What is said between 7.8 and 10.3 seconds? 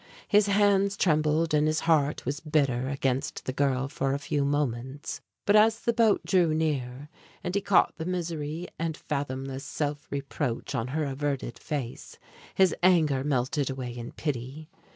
the misery and fathomless self